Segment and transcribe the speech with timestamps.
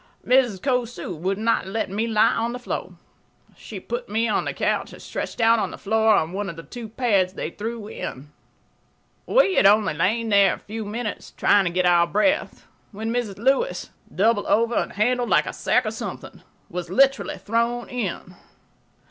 [0.25, 0.59] Mrs.
[0.59, 2.93] Cosu would not let me lie on the floor.
[3.55, 6.55] She put me on the couch and stretched out on the floor on one of
[6.55, 8.31] the two pads they threw in.
[9.27, 13.37] We had only lain there a few minutes, trying to get our breath, when Mrs.
[13.37, 18.33] Lewis, doubled over and handled like a sack of something, was literally thrown in.